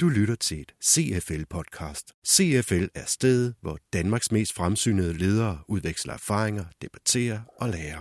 [0.00, 2.22] Du lytter til et CFL-podcast.
[2.28, 8.00] CFL er stedet, hvor Danmarks mest fremsynede ledere udveksler erfaringer, debatterer og lærer.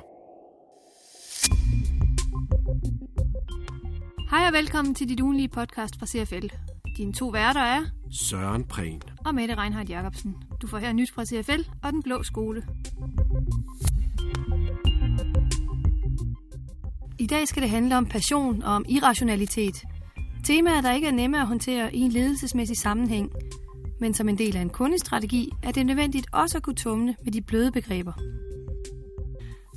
[4.29, 6.47] Hej og velkommen til dit ugenlige podcast fra CFL.
[6.97, 9.01] Dine to værter er Søren Prehn.
[9.25, 10.35] og Mette Reinhardt Jacobsen.
[10.61, 12.67] Du får her nyt fra CFL og Den Blå Skole.
[17.19, 19.85] I dag skal det handle om passion og om irrationalitet.
[20.45, 23.31] Temaer, der ikke er nemme at håndtere i en ledelsesmæssig sammenhæng.
[23.99, 27.31] Men som en del af en kundestrategi er det nødvendigt også at kunne tumle med
[27.31, 28.13] de bløde begreber.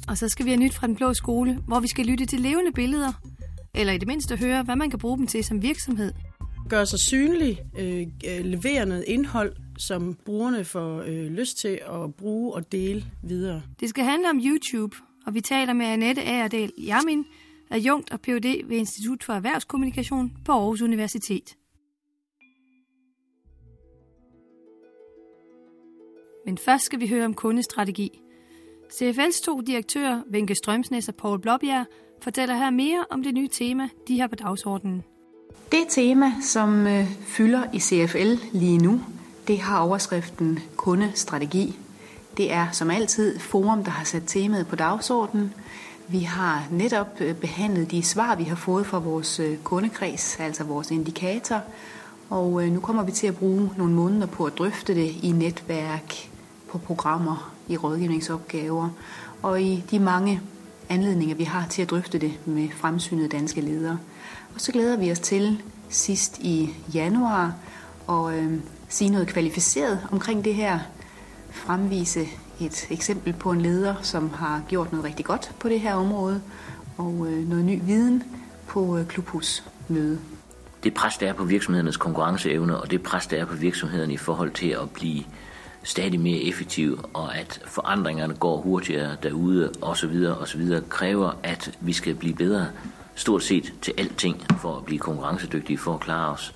[0.08, 2.40] Og så skal vi have nyt fra Den Blå Skole, hvor vi skal lytte til
[2.40, 3.12] levende billeder,
[3.74, 6.12] eller i det mindste høre, hvad man kan bruge dem til som virksomhed.
[6.68, 12.14] gøre sig synlig, øh, øh, levere noget indhold, som brugerne får øh, lyst til at
[12.14, 13.62] bruge og dele videre.
[13.80, 14.96] Det skal handle om YouTube,
[15.26, 17.24] og vi taler med Annette Agerdal Jamin,
[17.70, 18.68] adjunkt og Ph.D.
[18.68, 21.56] ved Institut for Erhvervskommunikation på Aarhus Universitet.
[26.46, 28.20] Men først skal vi høre om kundestrategi.
[28.92, 31.86] CFL's to direktører, Venke Strømsnes og Paul Blåbjerg,
[32.22, 35.04] fortæller her mere om det nye tema, de har på dagsordenen.
[35.72, 39.00] Det tema, som øh, fylder i CFL lige nu,
[39.48, 41.78] det har overskriften kundestrategi.
[42.36, 45.54] Det er som altid forum, der har sat temaet på dagsordenen.
[46.10, 50.64] Vi har netop øh, behandlet de svar, vi har fået fra vores øh, kundekreds, altså
[50.64, 51.62] vores indikator.
[52.30, 55.30] Og øh, nu kommer vi til at bruge nogle måneder på at drøfte det i
[55.30, 56.14] netværk,
[56.68, 58.88] på programmer, i rådgivningsopgaver
[59.42, 60.40] og i de mange
[60.88, 63.98] anledninger, vi har til at drøfte det med fremsynede danske ledere.
[64.54, 67.54] Og så glæder vi os til sidst i januar
[68.08, 70.78] at øh, sige noget kvalificeret omkring det her.
[71.50, 72.26] Fremvise
[72.60, 76.40] et eksempel på en leder, som har gjort noget rigtig godt på det her område,
[76.98, 78.22] og øh, noget ny viden
[78.66, 80.18] på øh, klubhusmøde.
[80.84, 84.16] det pres, der er på virksomhedernes konkurrenceevne, og det pres, der er på virksomhederne i
[84.16, 85.24] forhold til at blive
[85.82, 92.14] stadig mere effektive, og at forandringerne går hurtigere derude, osv., osv., kræver, at vi skal
[92.14, 92.66] blive bedre
[93.14, 96.54] stort set til alting for at blive konkurrencedygtige, for at klare os.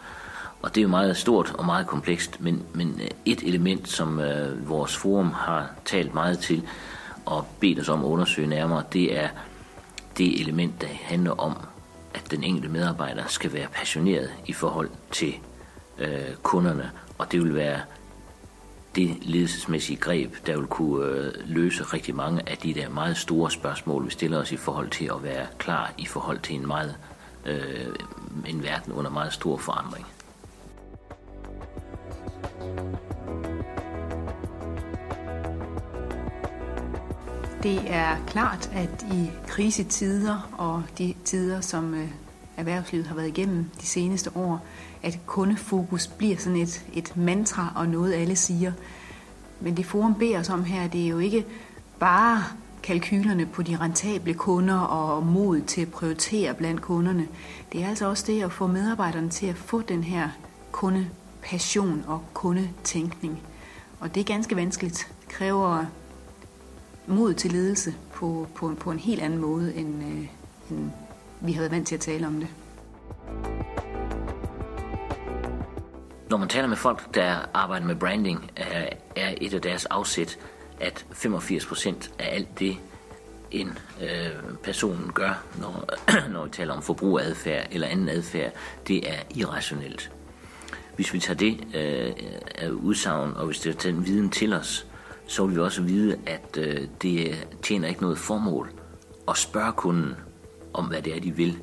[0.62, 4.20] Og det er jo meget stort og meget komplekst, men, men øh, et element, som
[4.20, 6.62] øh, vores forum har talt meget til
[7.26, 9.28] og bedt os om at undersøge nærmere, det er
[10.18, 11.56] det element, der handler om,
[12.14, 15.34] at den enkelte medarbejder skal være passioneret i forhold til
[15.98, 17.80] øh, kunderne, og det vil være
[18.96, 23.50] det ledelsesmæssige greb, der vil kunne øh, løse rigtig mange af de der meget store
[23.50, 26.96] spørgsmål, vi stiller os i forhold til at være klar i forhold til en meget
[27.46, 27.86] øh,
[28.46, 30.06] en verden under meget stor forandring.
[37.62, 42.08] Det er klart, at i krisetider og de tider, som øh,
[42.56, 44.66] erhvervslivet har været igennem de seneste år,
[45.02, 48.72] at kundefokus bliver sådan et, et mantra og noget alle siger.
[49.60, 51.44] Men det forum beder os om her, det er jo ikke
[51.98, 52.44] bare
[52.82, 57.28] kalkylerne på de rentable kunder og mod til at prioritere blandt kunderne.
[57.72, 60.28] Det er altså også det at få medarbejderne til at få den her
[60.72, 61.08] kunde
[61.42, 63.42] passion og kundetænkning.
[64.00, 65.12] Og det er ganske vanskeligt.
[65.20, 65.84] Det kræver
[67.06, 70.26] mod til ledelse på, på, på en helt anden måde, end, øh,
[70.70, 70.90] end
[71.40, 72.48] vi har været vant til at tale om det.
[76.30, 80.38] Når man taler med folk, der arbejder med branding, er, er et af deres afsæt,
[80.80, 82.76] at 85% af alt det,
[83.50, 85.84] en øh, person gør, når,
[86.32, 88.52] når vi taler om forbrugeradfærd eller anden adfærd,
[88.88, 90.10] det er irrationelt.
[90.96, 92.12] Hvis vi tager det øh,
[92.54, 94.86] af udsagn, og hvis det tager den viden til os,
[95.26, 98.70] så vil vi også vide, at øh, det tjener ikke noget formål
[99.28, 100.14] at spørge kunden
[100.72, 101.58] om, hvad det er, de vil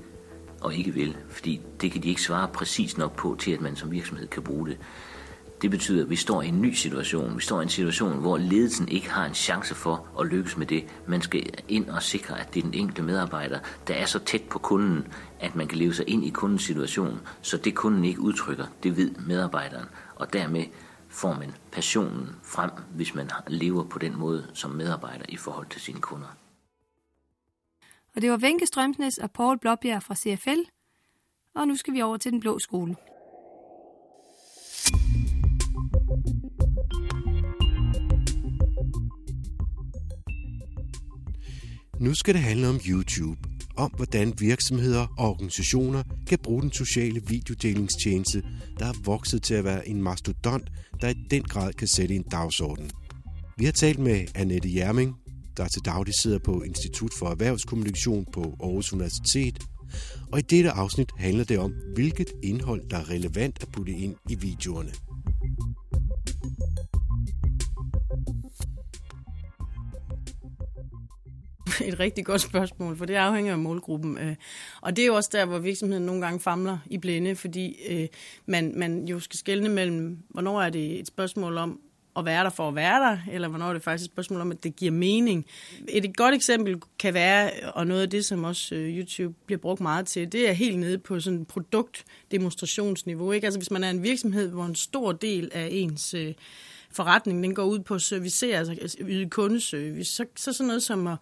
[0.61, 3.75] og ikke vil, fordi det kan de ikke svare præcis nok på til, at man
[3.75, 4.77] som virksomhed kan bruge det.
[5.61, 7.35] Det betyder, at vi står i en ny situation.
[7.35, 10.67] Vi står i en situation, hvor ledelsen ikke har en chance for at lykkes med
[10.67, 10.83] det.
[11.07, 14.43] Man skal ind og sikre, at det er den enkelte medarbejder, der er så tæt
[14.49, 15.07] på kunden,
[15.39, 18.97] at man kan leve sig ind i kundens situation, så det kunden ikke udtrykker, det
[18.97, 19.85] ved medarbejderen.
[20.15, 20.65] Og dermed
[21.09, 25.81] får man passionen frem, hvis man lever på den måde som medarbejder i forhold til
[25.81, 26.27] sine kunder.
[28.15, 30.59] Og det var Venke Strømsnes og Paul Blåbjerg fra CFL.
[31.55, 32.95] Og nu skal vi over til Den Blå Skole.
[41.99, 43.39] Nu skal det handle om YouTube,
[43.77, 48.43] om hvordan virksomheder og organisationer kan bruge den sociale videodelingstjeneste,
[48.79, 50.69] der er vokset til at være en mastodont,
[51.01, 52.91] der i den grad kan sætte en dagsorden.
[53.57, 55.15] Vi har talt med Annette Jerming,
[55.57, 59.59] der til daglig sidder på Institut for Erhvervskommunikation på Aarhus Universitet,
[60.31, 64.15] Og i dette afsnit handler det om, hvilket indhold, der er relevant at putte ind
[64.29, 64.91] i videoerne.
[71.87, 74.17] et rigtig godt spørgsmål, for det afhænger af målgruppen.
[74.17, 74.35] Øh.
[74.81, 78.07] Og det er jo også der, hvor virksomheden nogle gange famler i blinde, fordi øh,
[78.45, 81.79] man, man jo skal skelne mellem, hvornår er det et spørgsmål om
[82.17, 84.51] at være der for at være der, eller hvornår er det faktisk et spørgsmål om,
[84.51, 85.45] at det giver mening.
[85.87, 89.81] Et godt eksempel kan være, og noget af det, som også øh, YouTube bliver brugt
[89.81, 93.31] meget til, det er helt nede på sådan produktdemonstrationsniveau.
[93.31, 93.47] Ikke?
[93.47, 96.33] Altså hvis man er en virksomhed, hvor en stor del af ens øh,
[96.91, 100.83] forretning den går ud på at servicere, altså, altså yde kundeservice, så, så sådan noget
[100.83, 101.17] som at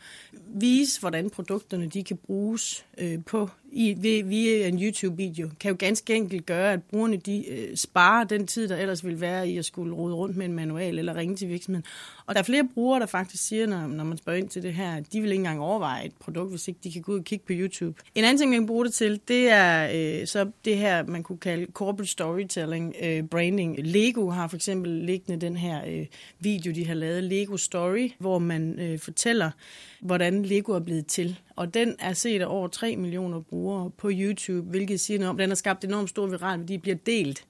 [0.48, 3.94] vise, hvordan produkterne de kan bruges øh, på i,
[4.26, 8.68] via en YouTube-video, kan jo ganske enkelt gøre, at brugerne de, øh, sparer den tid,
[8.68, 11.50] der ellers ville være i at skulle rode rundt med en manual eller ringe til
[11.50, 11.86] virksomheden.
[12.26, 14.74] Og der er flere brugere, der faktisk siger, når, når man spørger ind til det
[14.74, 17.20] her, at de vil ikke engang overveje et produkt, hvis ikke de kan gå ud
[17.20, 18.02] og kigge på YouTube.
[18.16, 19.90] En anden ting, man kan bruge det til, det er
[20.22, 23.78] øh, så det her, man kunne kalde corporate storytelling, øh, branding.
[23.80, 26.06] Lego har for eksempel liggende den her øh,
[26.40, 29.52] video, de har lavet, Lego Story, hvor man øh, fortæller,
[30.00, 31.40] hvordan Lego er blevet til.
[31.58, 35.38] Og den er set af over 3 millioner brugere på YouTube, hvilket siger noget om,
[35.38, 37.46] den har skabt enormt stor viral, fordi de bliver delt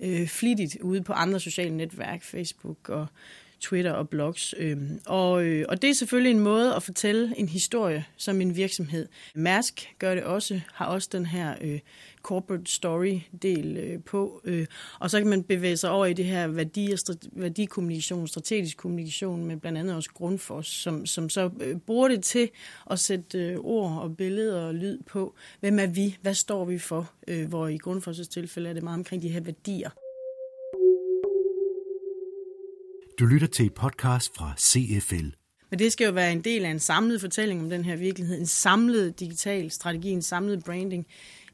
[0.00, 3.06] øh, flittigt ude på andre sociale netværk, Facebook og
[3.60, 4.54] Twitter og blogs.
[4.58, 5.32] Øhm, øh, og,
[5.68, 9.08] og det er selvfølgelig en måde at fortælle en historie som en virksomhed.
[9.34, 11.80] Mærsk gør det også, har også den her øh,
[12.22, 14.40] corporate story-del øh, på.
[14.44, 14.66] Øh,
[15.00, 19.56] og så kan man bevæge sig over i det her værdi- værdikommunikation, strategisk kommunikation med
[19.56, 22.50] blandt andet også Grundfos, som, som så øh, bruger det til
[22.90, 25.34] at sætte øh, ord og billeder og lyd på.
[25.60, 26.16] Hvem er vi?
[26.22, 27.10] Hvad står vi for?
[27.28, 29.90] Øh, hvor i Grundfos' tilfælde er det meget omkring de her værdier.
[33.18, 35.26] Du lytter til et podcast fra CFL.
[35.70, 38.38] Men det skal jo være en del af en samlet fortælling om den her virkelighed,
[38.38, 41.06] en samlet digital strategi, en samlet branding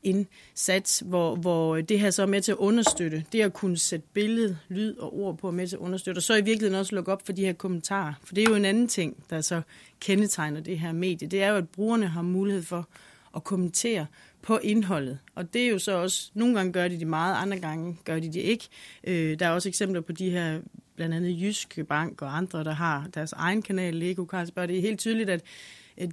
[0.03, 4.06] indsats, hvor, hvor det her så er med til at understøtte, det at kunne sætte
[4.12, 6.94] billede, lyd og ord på er med til at understøtte, og så i virkeligheden også
[6.94, 8.15] lukke op for de her kommentarer.
[8.25, 9.62] For det er jo en anden ting, der så
[10.00, 11.29] kendetegner det her medie.
[11.29, 12.88] Det er jo, at brugerne har mulighed for
[13.37, 14.06] at kommentere
[14.43, 15.19] på indholdet.
[15.35, 18.20] Og det er jo så også, nogle gange gør de det meget, andre gange gør
[18.20, 18.69] de det ikke.
[19.05, 20.61] Øh, der er også eksempler på de her,
[20.97, 24.69] blandt andet Jyske Bank og andre, der har deres egen kanal, Lego Carlsberg.
[24.69, 25.43] Det er helt tydeligt, at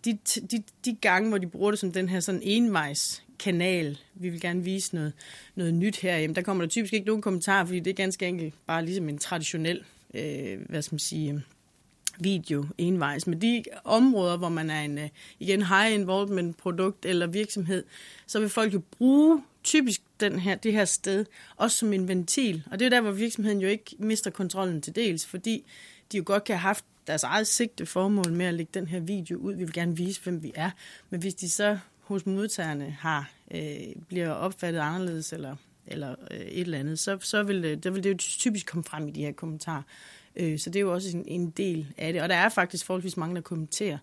[0.06, 0.18] de,
[0.52, 4.42] de, de gange, hvor de bruger det som den her sådan envejs kanal, vi vil
[4.42, 5.14] gerne vise noget,
[5.56, 8.28] noget nyt her, jamen, der kommer der typisk ikke nogen kommentarer, fordi det er ganske
[8.28, 9.84] enkelt bare ligesom en traditionel,
[10.14, 11.44] øh, hvad skal man sige,
[12.20, 13.28] video envejs.
[13.28, 15.10] Men de områder, hvor man er en øh,
[15.40, 17.84] igen high involvement produkt eller virksomhed,
[18.28, 21.26] så vil folk jo bruge typisk den her, det her sted
[21.58, 22.64] også som en ventil.
[22.72, 25.66] Og det er der, hvor virksomheden jo ikke mister kontrollen til dels, fordi
[26.12, 29.00] de jo godt kan have haft deres eget sigte formål med at lægge den her
[29.00, 29.54] video ud.
[29.54, 30.72] Vi vil gerne vise, hvem vi er.
[31.10, 33.78] Men hvis de så hos modtagerne har, øh,
[34.08, 35.56] bliver opfattet anderledes eller,
[35.88, 38.84] eller øh, et eller andet, så, så vil, det, der vil det jo typisk komme
[38.84, 39.82] frem i de her kommentarer.
[40.36, 42.22] Øh, så det er jo også en, en del af det.
[42.22, 43.98] Og der er faktisk forholdsvis mange, der kommenterer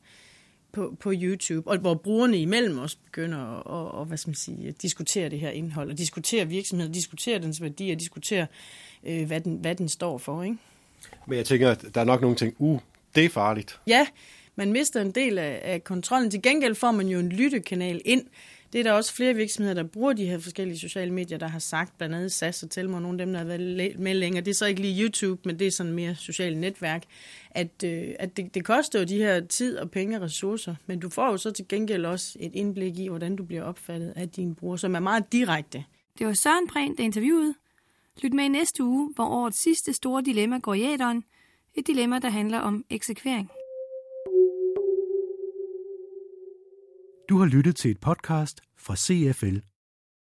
[0.73, 4.75] på, på YouTube, og hvor brugerne imellem også begynder at, og, hvad skal man sige,
[4.83, 8.47] diskutere det her indhold, og diskutere virksomheden, diskutere dens værdier, diskutere,
[9.05, 10.43] øh, hvad, den, hvad den står for.
[10.43, 10.57] Ikke?
[11.27, 12.81] Men jeg tænker, at der er nok nogle ting, uh,
[13.15, 13.81] det er farligt.
[13.87, 14.07] Ja,
[14.57, 16.31] man mister en del af, af kontrollen.
[16.31, 18.25] Til gengæld får man jo en lyttekanal ind.
[18.73, 21.59] Det er der også flere virksomheder, der bruger de her forskellige sociale medier, der har
[21.59, 24.45] sagt, blandt andet SAS og Telmor, nogle af dem, der har været med længere.
[24.45, 27.03] Det er så ikke lige YouTube, men det er sådan mere sociale netværk.
[27.51, 31.01] At, øh, at det, det koster jo de her tid og penge og ressourcer, men
[31.01, 34.29] du får jo så til gengæld også et indblik i, hvordan du bliver opfattet af
[34.29, 35.85] dine brugere, som er meget direkte.
[36.19, 37.55] Det var Søren Prehn, der interviewede.
[38.23, 41.25] Lyt med i næste uge, hvor årets sidste store dilemma går i æderen.
[41.75, 43.51] Et dilemma, der handler om eksekvering.
[47.29, 49.59] Du har lyttet til et podcast fra CFL